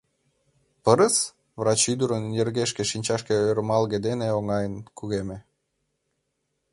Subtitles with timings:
[0.83, 1.15] —Пырыс?—
[1.59, 5.37] врач ӱдырын йыргешке шинчаже ӧрмалгыме дене оҥайын кугеме.